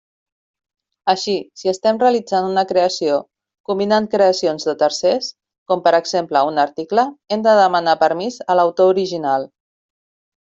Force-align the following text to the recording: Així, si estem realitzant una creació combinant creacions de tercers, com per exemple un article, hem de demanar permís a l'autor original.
Així, 1.11 1.33
si 1.61 1.69
estem 1.71 1.99
realitzant 2.03 2.47
una 2.51 2.63
creació 2.71 3.17
combinant 3.71 4.07
creacions 4.15 4.65
de 4.69 4.73
tercers, 4.79 5.27
com 5.73 5.83
per 5.89 5.93
exemple 5.99 6.43
un 6.53 6.57
article, 6.65 7.05
hem 7.37 7.43
de 7.49 7.55
demanar 7.59 7.95
permís 8.05 8.41
a 8.55 8.57
l'autor 8.61 8.95
original. 8.95 9.47